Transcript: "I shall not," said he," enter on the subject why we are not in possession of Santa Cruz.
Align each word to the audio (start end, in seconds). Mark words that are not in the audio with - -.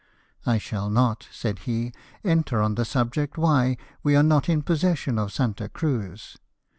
"I 0.47 0.57
shall 0.57 0.89
not," 0.89 1.27
said 1.31 1.59
he," 1.59 1.93
enter 2.23 2.59
on 2.59 2.73
the 2.73 2.85
subject 2.85 3.37
why 3.37 3.77
we 4.01 4.15
are 4.15 4.23
not 4.23 4.49
in 4.49 4.63
possession 4.63 5.19
of 5.19 5.31
Santa 5.31 5.69
Cruz. 5.69 6.37